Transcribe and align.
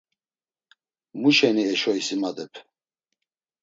Mu 1.19 1.29
şeni 1.37 1.63
eşo 1.73 1.91
isimadep? 2.01 2.53